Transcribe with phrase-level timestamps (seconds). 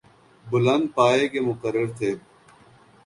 [0.47, 2.11] بلند پائے کے مقرر تھے۔